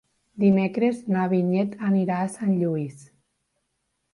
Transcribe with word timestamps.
Dimecres 0.43 1.01
na 1.15 1.25
Vinyet 1.33 1.75
anirà 1.91 2.17
a 2.23 2.33
Sant 2.37 2.57
Lluís. 2.63 3.07